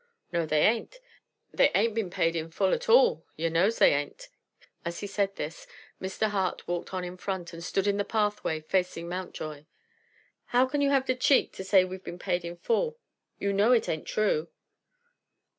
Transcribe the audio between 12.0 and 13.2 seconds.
been paid in full?